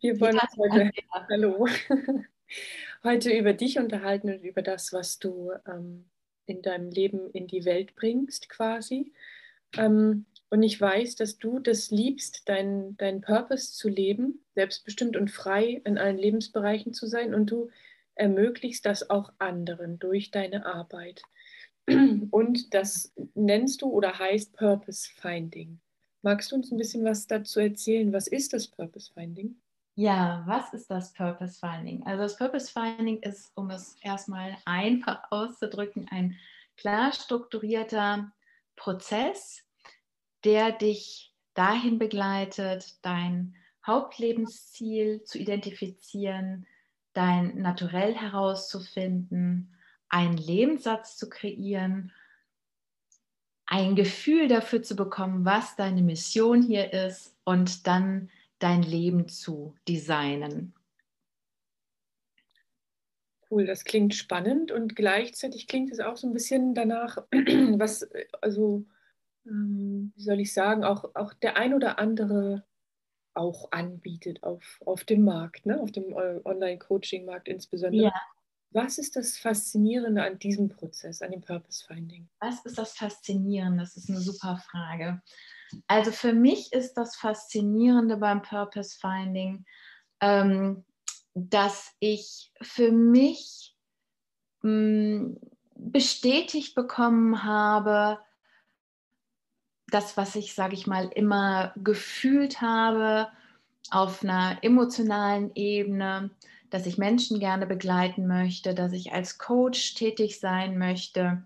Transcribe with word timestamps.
Wir 0.00 0.18
wollen 0.18 0.38
uns 0.38 0.56
heute, 0.56 0.90
hallo, 1.28 1.68
heute 3.04 3.36
über 3.36 3.52
dich 3.52 3.78
unterhalten 3.78 4.30
und 4.30 4.42
über 4.42 4.62
das, 4.62 4.94
was 4.94 5.18
du 5.18 5.52
ähm, 5.68 6.06
in 6.46 6.62
deinem 6.62 6.90
Leben 6.90 7.30
in 7.32 7.46
die 7.46 7.66
Welt 7.66 7.94
bringst, 7.96 8.48
quasi. 8.48 9.12
Ähm, 9.76 10.24
und 10.48 10.62
ich 10.62 10.80
weiß, 10.80 11.16
dass 11.16 11.36
du 11.36 11.58
das 11.58 11.90
liebst, 11.90 12.48
deinen 12.48 12.96
dein 12.96 13.20
Purpose 13.20 13.74
zu 13.74 13.90
leben, 13.90 14.42
selbstbestimmt 14.54 15.18
und 15.18 15.30
frei 15.30 15.82
in 15.84 15.98
allen 15.98 16.16
Lebensbereichen 16.16 16.94
zu 16.94 17.06
sein. 17.06 17.34
Und 17.34 17.50
du 17.50 17.68
ermöglichst 18.14 18.86
das 18.86 19.10
auch 19.10 19.34
anderen 19.38 19.98
durch 19.98 20.30
deine 20.30 20.64
Arbeit. 20.64 21.22
Und 22.30 22.72
das 22.74 23.12
nennst 23.34 23.82
du 23.82 23.90
oder 23.90 24.18
heißt 24.18 24.54
Purpose 24.54 25.10
Finding. 25.14 25.78
Magst 26.22 26.52
du 26.52 26.56
uns 26.56 26.70
ein 26.70 26.78
bisschen 26.78 27.04
was 27.04 27.26
dazu 27.26 27.60
erzählen? 27.60 28.12
Was 28.12 28.28
ist 28.28 28.52
das 28.52 28.66
Purpose 28.66 29.10
Finding? 29.12 29.56
Ja, 30.00 30.42
was 30.46 30.72
ist 30.72 30.90
das 30.90 31.12
Purpose 31.12 31.58
Finding? 31.60 32.06
Also 32.06 32.22
das 32.22 32.38
Purpose 32.38 32.72
Finding 32.72 33.18
ist, 33.18 33.52
um 33.54 33.68
es 33.68 33.96
erstmal 34.00 34.56
einfach 34.64 35.24
auszudrücken, 35.30 36.08
ein 36.10 36.38
klar 36.78 37.12
strukturierter 37.12 38.32
Prozess, 38.76 39.62
der 40.42 40.72
dich 40.72 41.34
dahin 41.52 41.98
begleitet, 41.98 42.96
dein 43.02 43.54
Hauptlebensziel 43.86 45.22
zu 45.24 45.36
identifizieren, 45.36 46.66
dein 47.12 47.60
Naturell 47.60 48.14
herauszufinden, 48.14 49.76
einen 50.08 50.38
Lebenssatz 50.38 51.18
zu 51.18 51.28
kreieren, 51.28 52.10
ein 53.66 53.96
Gefühl 53.96 54.48
dafür 54.48 54.82
zu 54.82 54.96
bekommen, 54.96 55.44
was 55.44 55.76
deine 55.76 56.00
Mission 56.00 56.62
hier 56.62 56.90
ist 56.90 57.36
und 57.44 57.86
dann 57.86 58.30
dein 58.60 58.82
Leben 58.82 59.28
zu 59.28 59.74
designen. 59.88 60.74
Cool, 63.50 63.66
das 63.66 63.84
klingt 63.84 64.14
spannend 64.14 64.70
und 64.70 64.94
gleichzeitig 64.94 65.66
klingt 65.66 65.90
es 65.90 65.98
auch 65.98 66.16
so 66.16 66.28
ein 66.28 66.32
bisschen 66.32 66.72
danach, 66.74 67.16
was, 67.32 68.08
also, 68.40 68.86
ähm, 69.44 70.12
wie 70.14 70.22
soll 70.22 70.38
ich 70.38 70.52
sagen, 70.52 70.84
auch, 70.84 71.10
auch 71.14 71.34
der 71.34 71.56
ein 71.56 71.74
oder 71.74 71.98
andere 71.98 72.64
auch 73.34 73.72
anbietet 73.72 74.42
auf, 74.44 74.80
auf 74.84 75.04
dem 75.04 75.24
Markt, 75.24 75.66
ne? 75.66 75.80
auf 75.80 75.90
dem 75.90 76.12
Online-Coaching-Markt 76.12 77.48
insbesondere. 77.48 78.04
Ja. 78.04 78.12
Was 78.72 78.98
ist 78.98 79.16
das 79.16 79.36
Faszinierende 79.36 80.22
an 80.22 80.38
diesem 80.38 80.68
Prozess, 80.68 81.22
an 81.22 81.32
dem 81.32 81.40
Purpose 81.40 81.84
Finding? 81.84 82.28
Was 82.38 82.64
ist 82.64 82.78
das 82.78 82.92
Faszinierende? 82.92 83.80
Das 83.82 83.96
ist 83.96 84.08
eine 84.08 84.20
super 84.20 84.62
Frage. 84.70 85.20
Also 85.86 86.12
für 86.12 86.32
mich 86.32 86.72
ist 86.72 86.94
das 86.94 87.16
Faszinierende 87.16 88.16
beim 88.16 88.42
Purpose 88.42 88.96
Finding, 89.00 89.64
ähm, 90.20 90.84
dass 91.34 91.92
ich 92.00 92.52
für 92.60 92.92
mich 92.92 93.74
mh, 94.62 94.70
mm, 94.70 95.40
bestätigt 95.74 96.74
bekommen 96.74 97.42
habe, 97.42 98.18
das, 99.88 100.16
was 100.16 100.36
ich, 100.36 100.54
sage 100.54 100.74
ich 100.74 100.86
mal, 100.86 101.08
immer 101.08 101.72
gefühlt 101.76 102.60
habe 102.60 103.28
auf 103.90 104.22
einer 104.22 104.58
emotionalen 104.62 105.50
Ebene, 105.54 106.30
dass 106.70 106.86
ich 106.86 106.98
Menschen 106.98 107.40
gerne 107.40 107.66
begleiten 107.66 108.26
möchte, 108.26 108.74
dass 108.74 108.92
ich 108.92 109.12
als 109.12 109.38
Coach 109.38 109.94
tätig 109.94 110.38
sein 110.38 110.78
möchte. 110.78 111.42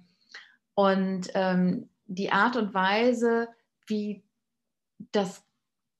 Und 0.74 1.28
ähm, 1.34 1.88
die 2.06 2.30
Art 2.30 2.56
und 2.56 2.74
Weise, 2.74 3.48
wie 3.86 4.22
das, 5.12 5.42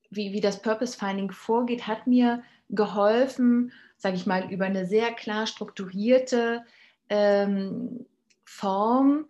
wie, 0.09 0.31
wie 0.31 0.41
das 0.41 0.61
Purpose 0.61 0.97
Finding 0.97 1.31
vorgeht, 1.31 1.87
hat 1.87 2.07
mir 2.07 2.43
geholfen, 2.69 3.71
sage 3.97 4.15
ich 4.15 4.25
mal, 4.25 4.51
über 4.51 4.65
eine 4.65 4.85
sehr 4.85 5.11
klar 5.13 5.47
strukturierte 5.47 6.63
ähm, 7.09 8.05
Form 8.43 9.25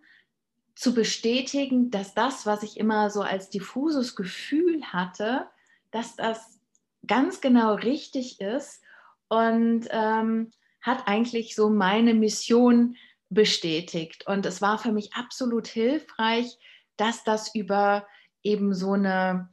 zu 0.74 0.92
bestätigen, 0.92 1.90
dass 1.90 2.12
das, 2.12 2.44
was 2.44 2.62
ich 2.62 2.78
immer 2.78 3.08
so 3.08 3.22
als 3.22 3.48
diffuses 3.48 4.14
Gefühl 4.14 4.82
hatte, 4.84 5.46
dass 5.90 6.16
das 6.16 6.60
ganz 7.06 7.40
genau 7.40 7.74
richtig 7.74 8.40
ist 8.40 8.82
und 9.28 9.88
ähm, 9.90 10.50
hat 10.80 11.08
eigentlich 11.08 11.54
so 11.54 11.68
meine 11.70 12.14
Mission 12.14 12.96
bestätigt. 13.28 14.26
Und 14.26 14.46
es 14.46 14.62
war 14.62 14.78
für 14.78 14.92
mich 14.92 15.14
absolut 15.14 15.66
hilfreich, 15.66 16.58
dass 16.96 17.24
das 17.24 17.54
über 17.54 18.06
eben 18.42 18.74
so 18.74 18.92
eine 18.92 19.50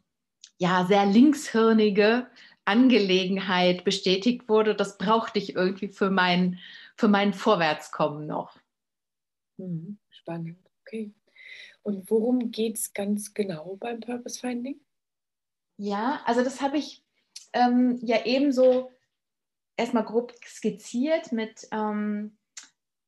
ja, 0.57 0.85
sehr 0.85 1.05
linkshirnige 1.05 2.27
Angelegenheit 2.65 3.83
bestätigt 3.83 4.47
wurde. 4.47 4.75
Das 4.75 4.97
brauchte 4.97 5.39
ich 5.39 5.55
irgendwie 5.55 5.89
für 5.89 6.09
mein, 6.09 6.59
für 6.95 7.07
mein 7.07 7.33
Vorwärtskommen 7.33 8.27
noch. 8.27 8.57
Mhm, 9.57 9.97
spannend, 10.09 10.59
okay. 10.81 11.13
Und 11.81 12.09
worum 12.09 12.51
geht 12.51 12.77
es 12.77 12.93
ganz 12.93 13.33
genau 13.33 13.75
beim 13.77 13.99
Purpose 13.99 14.39
Finding? 14.39 14.79
Ja, 15.77 16.21
also 16.25 16.43
das 16.43 16.61
habe 16.61 16.77
ich 16.77 17.03
ähm, 17.51 17.99
ja 18.01 18.25
ebenso 18.25 18.91
erstmal 19.75 20.05
grob 20.05 20.33
skizziert 20.45 21.31
mit 21.31 21.67
ähm, 21.71 22.37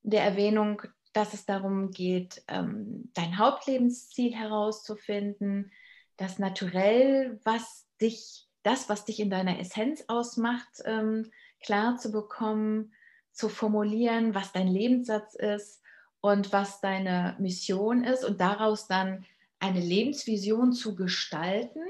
der 0.04 0.24
Erwähnung, 0.24 0.82
dass 1.14 1.34
es 1.34 1.46
darum 1.46 1.92
geht, 1.92 2.44
ähm, 2.48 3.10
dein 3.14 3.38
Hauptlebensziel 3.38 4.34
herauszufinden, 4.34 5.72
das 6.18 6.40
Naturell, 6.40 7.40
was 7.44 7.88
dich, 8.02 8.48
das, 8.64 8.90
was 8.90 9.06
dich 9.06 9.20
in 9.20 9.30
deiner 9.30 9.60
Essenz 9.60 10.04
ausmacht, 10.08 10.82
ähm, 10.86 11.32
klar 11.62 11.98
zu 11.98 12.12
bekommen, 12.12 12.94
zu 13.32 13.50
formulieren, 13.50 14.34
was 14.34 14.52
dein 14.52 14.68
Lebenssatz 14.68 15.36
ist 15.36 15.82
und 16.22 16.52
was 16.54 16.82
deine 16.82 17.36
Mission 17.40 18.04
ist 18.04 18.24
und 18.24 18.42
daraus 18.42 18.88
dann 18.88 19.26
eine 19.60 19.80
Lebensvision 19.80 20.74
zu 20.74 20.96
gestalten. 20.96 21.82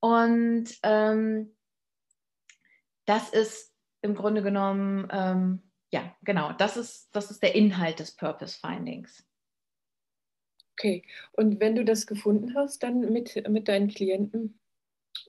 Und 0.00 0.68
ähm, 0.82 1.54
das 3.08 3.30
ist 3.30 3.74
im 4.02 4.14
Grunde 4.14 4.42
genommen 4.42 5.08
ähm, 5.10 5.62
ja, 5.90 6.14
genau, 6.22 6.52
das 6.52 6.76
ist, 6.76 7.08
das 7.12 7.30
ist 7.30 7.42
der 7.42 7.54
Inhalt 7.54 7.98
des 7.98 8.12
Purpose 8.12 8.58
Findings. 8.58 9.24
Okay, 10.72 11.02
und 11.32 11.60
wenn 11.60 11.74
du 11.74 11.84
das 11.84 12.06
gefunden 12.06 12.54
hast, 12.54 12.82
dann 12.82 13.00
mit, 13.12 13.48
mit 13.48 13.68
deinen 13.68 13.88
Klienten 13.88 14.60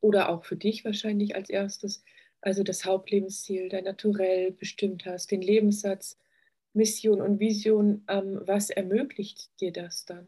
oder 0.01 0.29
auch 0.29 0.45
für 0.45 0.57
dich 0.57 0.85
wahrscheinlich 0.85 1.35
als 1.35 1.49
erstes, 1.49 2.03
also 2.41 2.63
das 2.63 2.85
Hauptlebensziel, 2.85 3.69
dein 3.69 3.85
Naturell 3.85 4.51
bestimmt 4.51 5.05
hast, 5.05 5.31
den 5.31 5.41
Lebenssatz, 5.41 6.19
Mission 6.73 7.21
und 7.21 7.39
Vision, 7.39 8.03
ähm, 8.07 8.41
was 8.45 8.69
ermöglicht 8.69 9.49
dir 9.59 9.71
das 9.71 10.05
dann? 10.05 10.27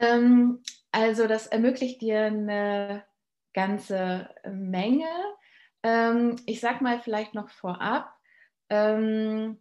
Ähm, 0.00 0.62
also 0.90 1.26
das 1.28 1.46
ermöglicht 1.46 2.00
dir 2.00 2.24
eine 2.24 3.04
ganze 3.52 4.30
Menge. 4.50 5.06
Ähm, 5.86 6.34
ich 6.46 6.58
sage 6.58 6.82
mal 6.82 7.00
vielleicht 7.00 7.34
noch 7.34 7.48
vorab, 7.48 8.12
ähm, 8.70 9.56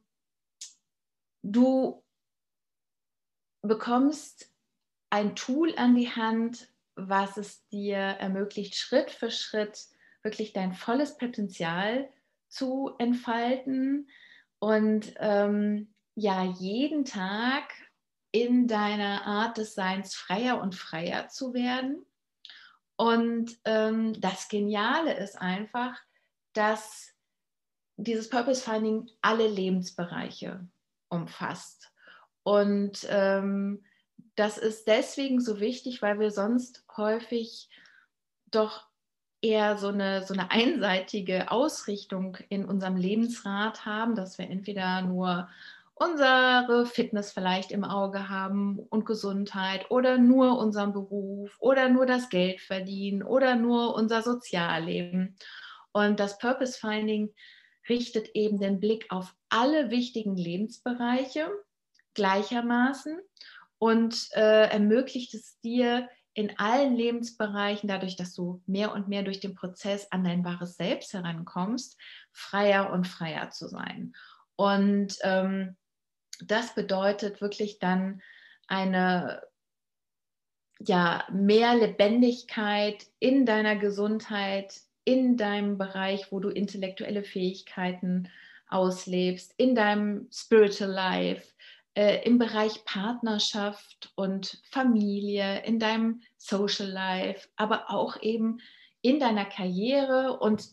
du 1.43 2.03
bekommst 3.61 4.51
ein 5.11 5.35
Tool 5.35 5.75
an 5.77 5.93
die 5.93 6.09
Hand, 6.09 6.67
was 6.95 7.37
es 7.37 7.67
dir 7.67 7.97
ermöglicht, 7.97 8.75
Schritt 8.75 9.11
für 9.11 9.29
Schritt 9.29 9.85
wirklich 10.23 10.51
dein 10.51 10.73
volles 10.73 11.15
Potenzial 11.19 12.09
zu 12.47 12.95
entfalten 12.97 14.09
und 14.57 15.13
ähm, 15.19 15.93
ja, 16.15 16.43
jeden 16.43 17.05
Tag 17.05 17.71
in 18.31 18.67
deiner 18.67 19.27
Art 19.27 19.59
des 19.59 19.75
Seins 19.75 20.15
freier 20.15 20.59
und 20.59 20.73
freier 20.73 21.27
zu 21.27 21.53
werden. 21.53 22.03
Und 22.95 23.59
ähm, 23.65 24.19
das 24.19 24.47
Geniale 24.47 25.13
ist 25.17 25.39
einfach, 25.39 26.01
dass 26.55 27.13
dieses 27.97 28.29
Purpose 28.29 28.61
Finding 28.61 29.09
alle 29.21 29.47
Lebensbereiche 29.47 30.67
umfasst. 31.09 31.91
Und 32.43 33.05
ähm, 33.09 33.83
das 34.35 34.57
ist 34.57 34.87
deswegen 34.87 35.39
so 35.39 35.59
wichtig, 35.59 36.01
weil 36.01 36.19
wir 36.19 36.31
sonst 36.31 36.83
häufig 36.97 37.69
doch 38.51 38.87
eher 39.41 39.77
so 39.77 39.89
eine, 39.89 40.23
so 40.23 40.33
eine 40.33 40.51
einseitige 40.51 41.51
Ausrichtung 41.51 42.37
in 42.49 42.65
unserem 42.65 42.97
Lebensrat 42.97 43.85
haben, 43.85 44.15
dass 44.15 44.37
wir 44.37 44.49
entweder 44.49 45.01
nur 45.01 45.49
unsere 45.93 46.85
Fitness 46.85 47.31
vielleicht 47.31 47.71
im 47.71 47.85
Auge 47.85 48.27
haben 48.27 48.79
und 48.79 49.05
Gesundheit 49.05 49.89
oder 49.89 50.17
nur 50.17 50.57
unseren 50.57 50.91
Beruf 50.91 51.55
oder 51.59 51.87
nur 51.89 52.05
das 52.05 52.29
Geld 52.29 52.59
verdienen 52.59 53.23
oder 53.23 53.55
nur 53.55 53.95
unser 53.95 54.21
Sozialleben. 54.21 55.37
Und 55.95 56.19
das 56.19 56.37
Purpose 56.39 56.77
Finding 56.77 57.33
richtet 57.87 58.27
eben 58.33 58.59
den 58.59 58.81
Blick 58.81 59.05
auf 59.09 59.33
alle 59.47 59.91
wichtigen 59.91 60.35
Lebensbereiche 60.35 61.49
gleichermaßen 62.15 63.17
und 63.77 64.27
äh, 64.33 64.69
ermöglicht 64.69 65.33
es 65.33 65.57
dir 65.61 66.09
in 66.33 66.59
allen 66.59 66.97
Lebensbereichen, 66.97 67.87
dadurch, 67.87 68.17
dass 68.17 68.33
du 68.33 68.61
mehr 68.65 68.91
und 68.91 69.07
mehr 69.07 69.23
durch 69.23 69.39
den 69.39 69.55
Prozess 69.55 70.11
an 70.11 70.25
dein 70.25 70.43
wahres 70.43 70.75
Selbst 70.75 71.13
herankommst, 71.13 71.97
freier 72.33 72.91
und 72.91 73.07
freier 73.07 73.51
zu 73.51 73.69
sein. 73.69 74.11
Und 74.57 75.15
ähm, 75.21 75.77
das 76.45 76.75
bedeutet 76.75 77.39
wirklich 77.39 77.79
dann 77.79 78.21
eine 78.67 79.41
ja, 80.79 81.25
mehr 81.31 81.73
Lebendigkeit 81.73 83.07
in 83.19 83.45
deiner 83.45 83.77
Gesundheit, 83.77 84.81
in 85.05 85.37
deinem 85.37 85.77
Bereich, 85.77 86.31
wo 86.31 86.39
du 86.39 86.49
intellektuelle 86.49 87.23
Fähigkeiten 87.23 88.29
auslebst, 88.67 89.53
in 89.57 89.75
deinem 89.75 90.27
Spiritual 90.31 90.91
Life, 90.91 91.53
äh, 91.93 92.23
im 92.25 92.37
Bereich 92.37 92.83
Partnerschaft 92.83 94.11
und 94.15 94.61
Familie, 94.69 95.63
in 95.63 95.79
deinem 95.79 96.21
Social 96.37 96.89
Life, 96.89 97.47
aber 97.55 97.89
auch 97.89 98.21
eben 98.21 98.59
in 99.01 99.19
deiner 99.19 99.45
Karriere 99.45 100.39
und 100.39 100.67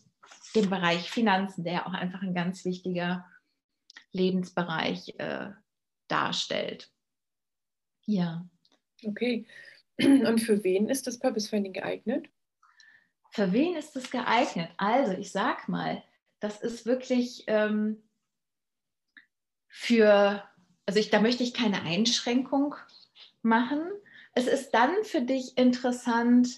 dem 0.55 0.69
Bereich 0.69 1.09
Finanzen, 1.09 1.63
der 1.63 1.87
auch 1.87 1.93
einfach 1.93 2.21
ein 2.21 2.33
ganz 2.33 2.65
wichtiger 2.65 3.25
Lebensbereich 4.11 5.15
äh, 5.17 5.51
darstellt. 6.07 6.91
Ja. 8.05 8.47
Okay. 9.03 9.45
Und 9.99 10.39
für 10.39 10.63
wen 10.63 10.89
ist 10.89 11.07
das 11.07 11.19
Purpose 11.19 11.49
Finding 11.49 11.73
geeignet? 11.73 12.27
Für 13.33 13.51
wen 13.51 13.75
ist 13.75 13.95
das 13.95 14.09
geeignet? 14.11 14.69
Also, 14.77 15.13
ich 15.13 15.31
sag 15.31 15.67
mal, 15.67 16.03
das 16.39 16.61
ist 16.61 16.85
wirklich 16.85 17.43
ähm, 17.47 18.03
für 19.67 20.43
also 20.85 20.99
ich, 20.99 21.09
da 21.09 21.21
möchte 21.21 21.43
ich 21.43 21.53
keine 21.53 21.81
Einschränkung 21.83 22.75
machen. 23.41 23.81
Es 24.33 24.47
ist 24.47 24.71
dann 24.71 25.03
für 25.03 25.21
dich 25.21 25.57
interessant, 25.57 26.49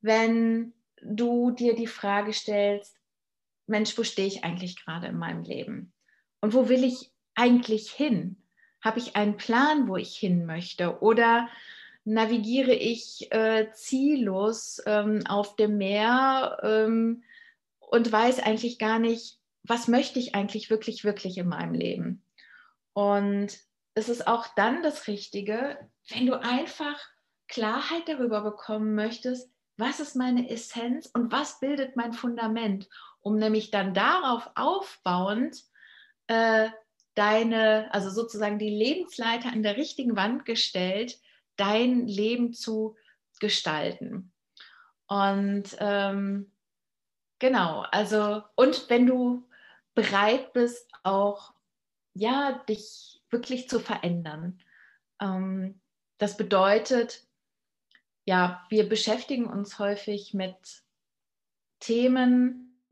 wenn 0.00 0.72
du 1.02 1.50
dir 1.50 1.74
die 1.74 1.86
Frage 1.86 2.32
stellst, 2.32 2.96
Mensch, 3.66 3.96
wo 3.98 4.02
stehe 4.02 4.26
ich 4.26 4.44
eigentlich 4.44 4.82
gerade 4.82 5.08
in 5.08 5.18
meinem 5.18 5.44
Leben? 5.44 5.92
Und 6.40 6.54
wo 6.54 6.68
will 6.68 6.84
ich 6.84 7.12
eigentlich 7.34 7.90
hin? 7.90 8.36
Habe 8.82 8.98
ich 8.98 9.14
einen 9.14 9.36
Plan, 9.36 9.88
wo 9.88 9.96
ich 9.96 10.16
hin 10.16 10.46
möchte? 10.46 11.00
Oder 11.02 11.48
navigiere 12.08 12.72
ich 12.72 13.30
äh, 13.32 13.70
ziellos 13.72 14.82
ähm, 14.86 15.26
auf 15.26 15.56
dem 15.56 15.76
Meer 15.76 16.58
ähm, 16.62 17.22
und 17.78 18.10
weiß 18.10 18.40
eigentlich 18.40 18.78
gar 18.78 18.98
nicht, 18.98 19.38
was 19.62 19.88
möchte 19.88 20.18
ich 20.18 20.34
eigentlich 20.34 20.70
wirklich, 20.70 21.04
wirklich 21.04 21.36
in 21.36 21.48
meinem 21.48 21.74
Leben? 21.74 22.22
Und 22.94 23.48
ist 23.94 24.08
es 24.08 24.26
auch 24.26 24.46
dann 24.56 24.82
das 24.82 25.06
Richtige, 25.06 25.78
wenn 26.08 26.26
du 26.26 26.40
einfach 26.40 26.98
Klarheit 27.46 28.08
darüber 28.08 28.40
bekommen 28.40 28.94
möchtest, 28.94 29.50
was 29.76 30.00
ist 30.00 30.16
meine 30.16 30.48
Essenz 30.48 31.10
und 31.12 31.30
was 31.30 31.60
bildet 31.60 31.94
mein 31.94 32.12
Fundament, 32.12 32.88
um 33.20 33.36
nämlich 33.36 33.70
dann 33.70 33.92
darauf 33.92 34.50
aufbauend 34.54 35.62
äh, 36.26 36.70
deine, 37.14 37.92
also 37.92 38.10
sozusagen 38.10 38.58
die 38.58 38.70
Lebensleiter 38.70 39.52
an 39.52 39.62
der 39.62 39.76
richtigen 39.76 40.16
Wand 40.16 40.46
gestellt, 40.46 41.18
dein 41.58 42.06
Leben 42.06 42.54
zu 42.54 42.96
gestalten. 43.40 44.32
Und 45.06 45.76
ähm, 45.78 46.50
genau, 47.38 47.84
also 47.90 48.42
und 48.56 48.88
wenn 48.88 49.06
du 49.06 49.46
bereit 49.94 50.52
bist, 50.54 50.90
auch 51.02 51.52
ja, 52.14 52.64
dich 52.68 53.22
wirklich 53.30 53.68
zu 53.68 53.78
verändern. 53.80 54.60
Ähm, 55.20 55.80
das 56.18 56.36
bedeutet, 56.36 57.22
ja, 58.24 58.66
wir 58.68 58.88
beschäftigen 58.88 59.46
uns 59.46 59.78
häufig 59.78 60.34
mit 60.34 60.82
Themen 61.80 62.82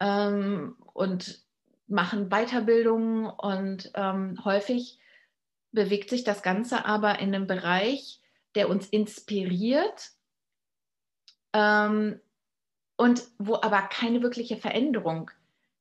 ähm, 0.00 0.76
und 0.92 1.44
machen 1.86 2.30
Weiterbildungen 2.30 3.26
und 3.26 3.90
ähm, 3.94 4.42
häufig 4.44 4.98
bewegt 5.74 6.10
sich 6.10 6.24
das 6.24 6.42
Ganze 6.42 6.84
aber 6.86 7.18
in 7.18 7.34
einem 7.34 7.46
Bereich, 7.46 8.20
der 8.54 8.68
uns 8.68 8.86
inspiriert 8.88 10.10
ähm, 11.52 12.20
und 12.96 13.24
wo 13.38 13.56
aber 13.56 13.82
keine 13.82 14.22
wirkliche 14.22 14.56
Veränderung 14.56 15.30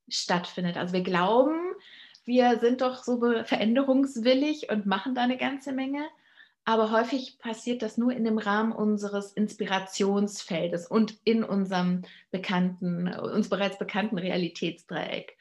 stattfindet. 0.09 0.77
Also 0.77 0.93
wir 0.93 1.03
glauben, 1.03 1.59
wir 2.25 2.59
sind 2.59 2.81
doch 2.81 3.03
so 3.03 3.19
veränderungswillig 3.43 4.69
und 4.69 4.85
machen 4.85 5.15
da 5.15 5.21
eine 5.21 5.37
ganze 5.37 5.71
Menge. 5.71 6.03
Aber 6.65 6.91
häufig 6.91 7.39
passiert 7.39 7.81
das 7.81 7.97
nur 7.97 8.13
in 8.13 8.23
dem 8.23 8.37
Rahmen 8.37 8.71
unseres 8.71 9.33
Inspirationsfeldes 9.33 10.87
und 10.87 11.17
in 11.25 11.43
unserem 11.43 12.03
bekannten, 12.31 13.09
uns 13.13 13.49
bereits 13.49 13.77
bekannten 13.77 14.17
Realitätsdreieck. 14.17 15.37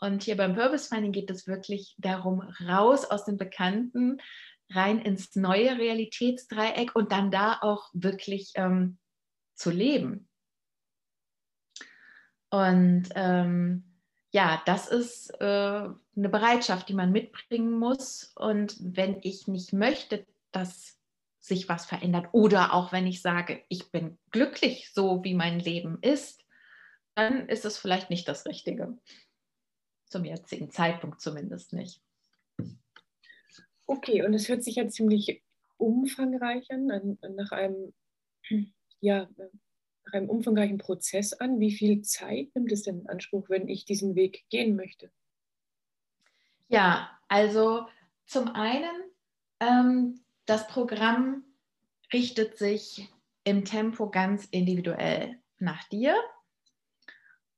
Und 0.00 0.22
hier 0.22 0.36
beim 0.36 0.54
Purpose 0.54 0.88
Finding 0.88 1.12
geht 1.12 1.30
es 1.30 1.46
wirklich 1.46 1.94
darum, 1.98 2.40
raus 2.66 3.04
aus 3.04 3.24
dem 3.24 3.36
Bekannten, 3.36 4.20
rein 4.70 4.98
ins 5.00 5.36
neue 5.36 5.78
Realitätsdreieck 5.78 6.94
und 6.94 7.12
dann 7.12 7.30
da 7.30 7.58
auch 7.60 7.90
wirklich 7.92 8.52
ähm, 8.56 8.98
zu 9.54 9.70
leben. 9.70 10.28
Und 12.50 13.08
ähm, 13.14 13.84
ja, 14.30 14.62
das 14.66 14.88
ist 14.88 15.30
äh, 15.40 15.44
eine 15.44 16.28
Bereitschaft, 16.28 16.88
die 16.88 16.94
man 16.94 17.12
mitbringen 17.12 17.72
muss. 17.72 18.32
Und 18.36 18.76
wenn 18.80 19.18
ich 19.22 19.48
nicht 19.48 19.72
möchte, 19.72 20.26
dass 20.52 20.98
sich 21.40 21.68
was 21.68 21.84
verändert 21.86 22.28
oder 22.32 22.72
auch 22.72 22.90
wenn 22.90 23.06
ich 23.06 23.22
sage, 23.22 23.62
ich 23.68 23.90
bin 23.90 24.18
glücklich, 24.30 24.90
so 24.92 25.22
wie 25.24 25.34
mein 25.34 25.60
Leben 25.60 25.98
ist, 26.00 26.42
dann 27.14 27.48
ist 27.48 27.64
es 27.64 27.78
vielleicht 27.78 28.10
nicht 28.10 28.26
das 28.26 28.46
Richtige. 28.46 28.98
Zum 30.14 30.24
jetzigen 30.24 30.70
Zeitpunkt 30.70 31.20
zumindest 31.20 31.72
nicht. 31.72 32.00
Okay, 33.84 34.24
und 34.24 34.32
es 34.32 34.48
hört 34.48 34.62
sich 34.62 34.76
ja 34.76 34.86
ziemlich 34.86 35.42
umfangreich 35.76 36.70
an, 36.70 37.18
nach 37.34 37.50
einem 37.50 37.92
ja, 39.00 39.28
nach 39.36 40.12
einem 40.12 40.30
umfangreichen 40.30 40.78
Prozess 40.78 41.32
an. 41.32 41.58
Wie 41.58 41.72
viel 41.72 42.02
Zeit 42.02 42.54
nimmt 42.54 42.70
es 42.70 42.84
denn 42.84 43.00
in 43.00 43.08
Anspruch, 43.08 43.48
wenn 43.48 43.66
ich 43.66 43.86
diesen 43.86 44.14
Weg 44.14 44.44
gehen 44.50 44.76
möchte? 44.76 45.10
Ja, 46.68 47.10
also 47.26 47.88
zum 48.24 48.52
einen, 48.54 49.10
ähm, 49.58 50.24
das 50.46 50.68
Programm 50.68 51.42
richtet 52.12 52.56
sich 52.56 53.12
im 53.42 53.64
Tempo 53.64 54.10
ganz 54.10 54.44
individuell 54.44 55.40
nach 55.58 55.82
dir. 55.88 56.14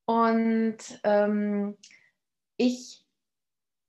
Und 0.06 0.78
ähm, 1.04 1.76
ich, 2.56 3.04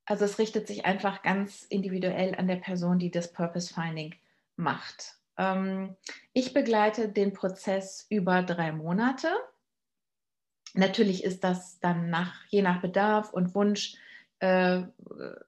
also 0.06 0.26
es 0.26 0.40
richtet 0.40 0.68
sich 0.68 0.86
einfach 0.86 1.22
ganz 1.22 1.64
individuell 1.64 2.36
an 2.36 2.48
der 2.48 2.58
Person, 2.58 3.00
die 3.00 3.12
das 3.12 3.32
Purpose 3.32 3.74
Finding 3.74 4.16
macht. 4.56 5.16
Ähm, 5.38 5.96
ich 6.34 6.54
begleite 6.54 7.10
den 7.10 7.34
Prozess 7.34 8.06
über 8.10 8.44
drei 8.44 8.72
Monate. 8.72 9.30
Natürlich 10.74 11.24
ist 11.24 11.44
das 11.44 11.80
dann 11.80 12.10
nach, 12.10 12.44
je 12.50 12.62
nach 12.62 12.82
Bedarf 12.82 13.34
und 13.34 13.56
Wunsch, 13.56 13.96
äh, 14.40 14.84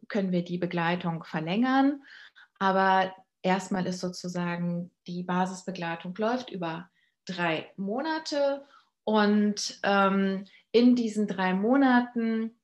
können 0.07 0.31
wir 0.31 0.43
die 0.43 0.57
Begleitung 0.57 1.23
verlängern. 1.23 2.03
Aber 2.57 3.13
erstmal 3.41 3.85
ist 3.85 3.99
sozusagen 3.99 4.91
die 5.07 5.23
Basisbegleitung 5.23 6.15
läuft 6.15 6.49
über 6.49 6.89
drei 7.25 7.71
Monate 7.77 8.65
und 9.03 9.79
ähm, 9.83 10.45
in 10.71 10.95
diesen 10.95 11.27
drei 11.27 11.53
Monaten 11.53 12.58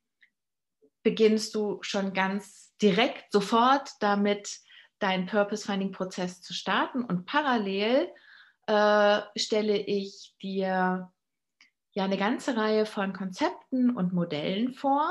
beginnst 1.05 1.53
du 1.53 1.77
schon 1.83 2.13
ganz 2.13 2.75
direkt 2.81 3.31
sofort 3.31 3.91
damit, 3.99 4.59
deinen 4.97 5.27
Purpose-Finding-Prozess 5.27 6.41
zu 6.41 6.53
starten. 6.53 7.03
Und 7.03 7.25
parallel 7.27 8.09
äh, 8.65 9.21
stelle 9.37 9.77
ich 9.77 10.33
dir 10.41 11.11
ja 11.91 12.03
eine 12.03 12.17
ganze 12.17 12.57
Reihe 12.57 12.87
von 12.87 13.13
Konzepten 13.13 13.95
und 13.95 14.13
Modellen 14.13 14.73
vor, 14.73 15.07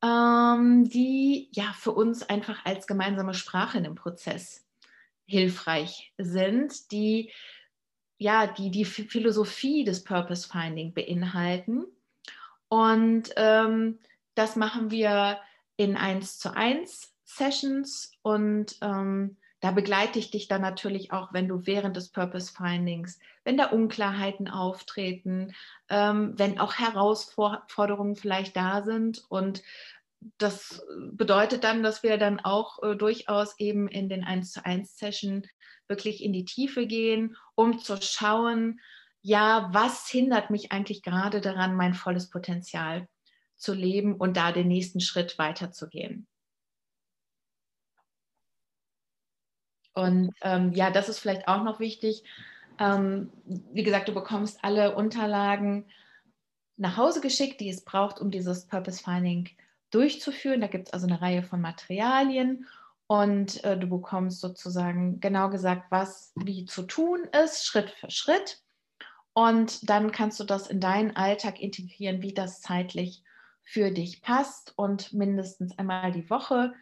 ähm, 0.00 0.88
die 0.88 1.50
ja 1.52 1.74
für 1.76 1.90
uns 1.90 2.22
einfach 2.22 2.64
als 2.64 2.86
gemeinsame 2.86 3.34
Sprache 3.34 3.78
in 3.78 3.84
dem 3.84 3.96
Prozess 3.96 4.64
hilfreich 5.26 6.14
sind, 6.18 6.92
die 6.92 7.32
ja 8.16 8.46
die, 8.46 8.70
die 8.70 8.84
Philosophie 8.84 9.82
des 9.82 10.04
Purpose 10.04 10.48
Finding 10.48 10.94
beinhalten. 10.94 11.84
Und 12.68 13.30
ähm, 13.34 13.98
das 14.40 14.56
machen 14.56 14.90
wir 14.90 15.38
in 15.76 15.98
1 15.98 16.38
zu 16.38 16.56
1 16.56 17.14
Sessions 17.24 18.12
und 18.22 18.74
ähm, 18.80 19.36
da 19.60 19.70
begleite 19.70 20.18
ich 20.18 20.30
dich 20.30 20.48
dann 20.48 20.62
natürlich 20.62 21.12
auch, 21.12 21.34
wenn 21.34 21.46
du 21.46 21.66
während 21.66 21.94
des 21.94 22.08
Purpose 22.08 22.50
Findings, 22.50 23.18
wenn 23.44 23.58
da 23.58 23.66
Unklarheiten 23.66 24.48
auftreten, 24.48 25.52
ähm, 25.90 26.32
wenn 26.38 26.58
auch 26.58 26.76
Herausforderungen 26.76 28.16
vielleicht 28.16 28.56
da 28.56 28.80
sind. 28.82 29.22
Und 29.28 29.62
das 30.38 30.82
bedeutet 31.10 31.62
dann, 31.62 31.82
dass 31.82 32.02
wir 32.02 32.16
dann 32.16 32.40
auch 32.40 32.82
äh, 32.82 32.96
durchaus 32.96 33.58
eben 33.58 33.88
in 33.88 34.08
den 34.08 34.24
1 34.24 34.52
zu 34.52 34.64
1 34.64 34.96
Session 34.96 35.46
wirklich 35.86 36.24
in 36.24 36.32
die 36.32 36.46
Tiefe 36.46 36.86
gehen, 36.86 37.36
um 37.54 37.78
zu 37.78 38.00
schauen, 38.00 38.80
ja, 39.20 39.68
was 39.72 40.08
hindert 40.08 40.48
mich 40.48 40.72
eigentlich 40.72 41.02
gerade 41.02 41.42
daran, 41.42 41.76
mein 41.76 41.92
volles 41.92 42.30
Potenzial 42.30 43.06
zu 43.60 43.74
leben 43.74 44.14
und 44.14 44.36
da 44.36 44.52
den 44.52 44.68
nächsten 44.68 45.00
Schritt 45.00 45.38
weiterzugehen. 45.38 46.26
Und 49.94 50.32
ähm, 50.42 50.72
ja, 50.72 50.90
das 50.90 51.08
ist 51.08 51.18
vielleicht 51.18 51.48
auch 51.48 51.62
noch 51.62 51.80
wichtig. 51.80 52.24
Ähm, 52.78 53.30
wie 53.44 53.82
gesagt, 53.82 54.08
du 54.08 54.14
bekommst 54.14 54.64
alle 54.64 54.94
Unterlagen 54.94 55.86
nach 56.76 56.96
Hause 56.96 57.20
geschickt, 57.20 57.60
die 57.60 57.68
es 57.68 57.84
braucht, 57.84 58.20
um 58.20 58.30
dieses 58.30 58.66
Purpose 58.66 59.02
Finding 59.02 59.50
durchzuführen. 59.90 60.60
Da 60.60 60.68
gibt 60.68 60.88
es 60.88 60.92
also 60.94 61.06
eine 61.06 61.20
Reihe 61.20 61.42
von 61.42 61.60
Materialien 61.60 62.66
und 63.06 63.62
äh, 63.64 63.76
du 63.76 63.88
bekommst 63.88 64.40
sozusagen 64.40 65.20
genau 65.20 65.50
gesagt, 65.50 65.90
was 65.90 66.32
wie 66.36 66.64
zu 66.64 66.82
tun 66.84 67.24
ist, 67.44 67.66
Schritt 67.66 67.90
für 67.90 68.10
Schritt. 68.10 68.62
Und 69.32 69.90
dann 69.90 70.12
kannst 70.12 70.40
du 70.40 70.44
das 70.44 70.68
in 70.68 70.80
deinen 70.80 71.16
Alltag 71.16 71.60
integrieren, 71.60 72.22
wie 72.22 72.32
das 72.32 72.60
zeitlich 72.60 73.22
für 73.70 73.92
dich 73.92 74.20
passt. 74.20 74.72
Und 74.76 75.12
mindestens 75.12 75.78
einmal 75.78 76.10
die 76.10 76.28
Woche 76.28 76.74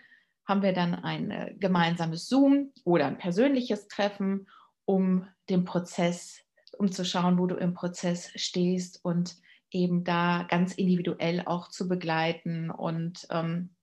haben 0.46 0.62
wir 0.62 0.72
dann 0.72 0.94
ein 0.94 1.30
äh, 1.30 1.54
gemeinsames 1.58 2.28
Zoom 2.28 2.72
oder 2.84 3.06
ein 3.06 3.18
persönliches 3.18 3.88
Treffen, 3.88 4.48
um 4.86 5.28
den 5.50 5.66
Prozess, 5.66 6.40
um 6.78 6.90
zu 6.90 7.04
schauen, 7.04 7.38
wo 7.38 7.46
du 7.46 7.56
im 7.56 7.74
Prozess 7.74 8.30
stehst 8.36 9.04
und 9.04 9.36
eben 9.70 10.02
da 10.02 10.46
ganz 10.48 10.74
individuell 10.74 11.42
auch 11.44 11.68
zu 11.68 11.88
begleiten 11.88 12.70
und 12.70 13.26
ähm, 13.30 13.74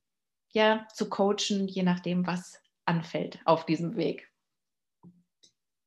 ja, 0.49 0.87
zu 0.91 1.07
coachen, 1.07 1.67
je 1.67 1.83
nachdem, 1.83 2.25
was 2.25 2.59
anfällt 2.85 3.39
auf 3.45 3.67
diesem 3.67 3.97
Weg. 3.97 4.31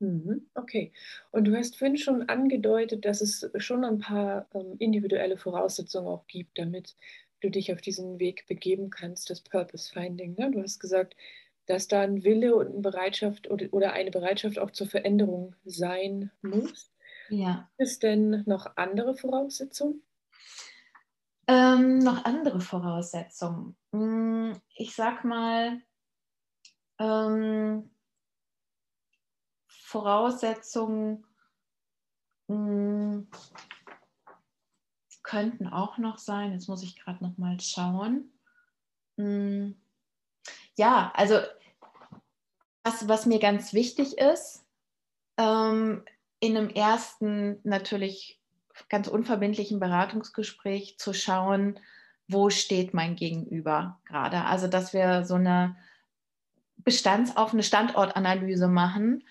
Mhm, 0.00 0.49
okay. 0.55 0.93
Und 1.33 1.45
du 1.45 1.57
hast 1.57 1.76
vorhin 1.76 1.97
schon 1.97 2.28
angedeutet, 2.28 3.05
dass 3.05 3.21
es 3.21 3.50
schon 3.57 3.85
ein 3.85 3.99
paar 3.99 4.49
ähm, 4.55 4.76
individuelle 4.78 5.37
Voraussetzungen 5.37 6.07
auch 6.07 6.26
gibt, 6.26 6.59
damit 6.59 6.95
du 7.40 7.50
dich 7.50 7.73
auf 7.73 7.81
diesen 7.81 8.19
Weg 8.21 8.47
begeben 8.47 8.90
kannst, 8.90 9.31
das 9.31 9.40
Purpose 9.40 9.93
Finding. 9.93 10.37
Ne? 10.37 10.50
Du 10.52 10.62
hast 10.62 10.78
gesagt, 10.78 11.17
dass 11.67 11.88
da 11.88 12.00
ein 12.00 12.25
Wille 12.25 12.55
und 12.55 12.69
eine 12.69 12.81
Bereitschaft 12.81 13.50
oder, 13.50 13.67
oder 13.73 13.93
eine 13.93 14.11
Bereitschaft 14.11 14.59
auch 14.59 14.71
zur 14.71 14.87
Veränderung 14.87 15.55
sein 15.64 16.31
muss. 16.43 16.90
Ja. 17.28 17.69
Gibt 17.76 17.88
es 17.88 17.99
denn 17.99 18.43
noch 18.47 18.76
andere 18.76 19.14
Voraussetzungen? 19.14 20.02
Ähm, 21.47 21.99
noch 21.99 22.25
andere 22.25 22.61
Voraussetzungen. 22.61 23.76
Hm, 23.93 24.52
ich 24.75 24.95
sag 24.95 25.25
mal, 25.25 25.81
ähm, 26.99 27.90
Voraussetzungen 29.88 31.25
mh, 32.49 32.57
hm, 32.57 33.28
könnten 35.23 35.66
auch 35.66 35.97
noch 35.97 36.18
sein. 36.18 36.52
Jetzt 36.52 36.68
muss 36.68 36.83
ich 36.83 37.02
gerade 37.02 37.25
noch 37.25 37.38
mal 37.38 37.59
schauen. 37.59 38.30
Mh, 39.16 39.25
hm, 39.25 39.76
ja, 40.76 41.11
also 41.14 41.40
was, 42.85 43.09
was 43.09 43.25
mir 43.25 43.38
ganz 43.38 43.73
wichtig 43.73 44.18
ist, 44.18 44.66
ähm, 45.38 46.04
in 46.38 46.57
einem 46.57 46.68
ersten 46.68 47.59
natürlich 47.64 48.42
ganz 48.90 49.09
unverbindlichen 49.09 49.80
Beratungsgespräch 49.80 50.99
zu 50.99 51.14
schauen, 51.14 51.80
wo 52.28 52.50
steht 52.50 52.92
mein 52.92 53.16
Gegenüber 53.16 54.00
gerade. 54.04 54.45
Also 54.45 54.68
dass 54.68 54.92
wir 54.92 55.25
so 55.25 55.37
eine 55.37 55.76
bestandsaufene 56.76 57.62
Standortanalyse 57.62 58.68
machen, 58.68 59.25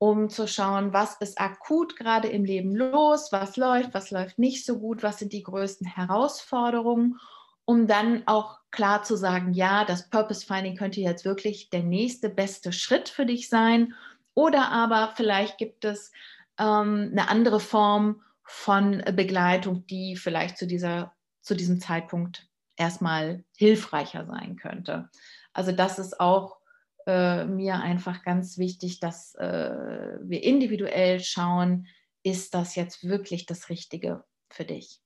um 0.00 0.30
zu 0.30 0.48
schauen, 0.48 0.94
was 0.94 1.16
ist 1.20 1.38
akut 1.38 1.94
gerade 1.94 2.26
im 2.26 2.42
Leben 2.42 2.74
los, 2.74 3.32
was 3.32 3.58
läuft, 3.58 3.92
was 3.92 4.10
läuft 4.10 4.38
nicht 4.38 4.64
so 4.64 4.78
gut, 4.78 5.02
was 5.02 5.18
sind 5.18 5.34
die 5.34 5.42
größten 5.42 5.86
Herausforderungen, 5.86 7.20
um 7.66 7.86
dann 7.86 8.22
auch 8.24 8.60
klar 8.70 9.02
zu 9.02 9.14
sagen, 9.14 9.52
ja, 9.52 9.84
das 9.84 10.08
Purpose 10.08 10.46
Finding 10.46 10.74
könnte 10.74 11.02
jetzt 11.02 11.26
wirklich 11.26 11.68
der 11.68 11.82
nächste 11.82 12.30
beste 12.30 12.72
Schritt 12.72 13.10
für 13.10 13.26
dich 13.26 13.50
sein. 13.50 13.92
Oder 14.32 14.72
aber 14.72 15.12
vielleicht 15.16 15.58
gibt 15.58 15.84
es 15.84 16.12
ähm, 16.58 17.10
eine 17.12 17.28
andere 17.28 17.60
Form 17.60 18.22
von 18.42 19.02
Begleitung, 19.14 19.86
die 19.86 20.16
vielleicht 20.16 20.56
zu, 20.56 20.66
dieser, 20.66 21.12
zu 21.42 21.54
diesem 21.54 21.78
Zeitpunkt 21.78 22.48
erstmal 22.76 23.44
hilfreicher 23.58 24.24
sein 24.24 24.56
könnte. 24.56 25.10
Also 25.52 25.72
das 25.72 25.98
ist 25.98 26.20
auch 26.20 26.59
äh, 27.06 27.44
mir 27.44 27.76
einfach 27.76 28.22
ganz 28.24 28.58
wichtig, 28.58 29.00
dass 29.00 29.34
äh, 29.36 30.18
wir 30.22 30.42
individuell 30.42 31.20
schauen, 31.20 31.86
ist 32.22 32.54
das 32.54 32.76
jetzt 32.76 33.04
wirklich 33.04 33.46
das 33.46 33.70
Richtige 33.70 34.24
für 34.50 34.64
dich? 34.64 35.00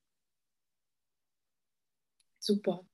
Super. 2.38 2.84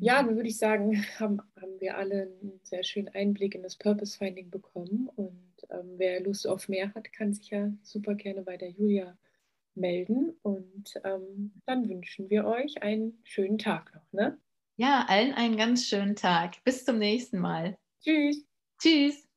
Ja, 0.00 0.22
dann 0.22 0.36
würde 0.36 0.48
ich 0.48 0.58
sagen, 0.58 0.96
haben, 1.18 1.40
haben 1.60 1.80
wir 1.80 1.96
alle 1.96 2.22
einen 2.42 2.60
sehr 2.62 2.84
schönen 2.84 3.08
Einblick 3.08 3.54
in 3.54 3.62
das 3.62 3.76
Purpose 3.76 4.16
Finding 4.16 4.50
bekommen. 4.50 5.08
Und 5.16 5.52
ähm, 5.70 5.94
wer 5.96 6.20
Lust 6.20 6.46
auf 6.46 6.68
mehr 6.68 6.94
hat, 6.94 7.12
kann 7.12 7.32
sich 7.34 7.50
ja 7.50 7.72
super 7.82 8.14
gerne 8.14 8.42
bei 8.42 8.56
der 8.56 8.70
Julia 8.70 9.16
melden. 9.74 10.36
Und 10.42 10.94
ähm, 11.04 11.52
dann 11.66 11.88
wünschen 11.88 12.30
wir 12.30 12.44
euch 12.44 12.82
einen 12.82 13.18
schönen 13.24 13.58
Tag 13.58 13.92
noch. 13.94 14.12
Ne? 14.12 14.38
Ja, 14.76 15.06
allen 15.08 15.34
einen 15.34 15.56
ganz 15.56 15.86
schönen 15.86 16.14
Tag. 16.14 16.62
Bis 16.62 16.84
zum 16.84 16.98
nächsten 16.98 17.38
Mal. 17.38 17.76
Tschüss. 18.02 18.44
Tschüss. 18.80 19.27